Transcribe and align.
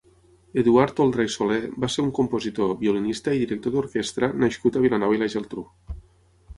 Eduard 0.61 0.95
Toldrà 0.99 1.25
i 1.27 1.29
Soler 1.33 1.59
va 1.83 1.91
ser 1.97 2.01
un 2.05 2.09
compositor, 2.21 2.73
violinista 2.81 3.37
i 3.39 3.45
director 3.45 3.77
d'orquestra 3.77 4.35
nascut 4.47 4.77
a 4.83 4.87
Vilanova 4.89 5.19
i 5.21 5.25
la 5.25 5.33
Geltrú. 5.37 5.71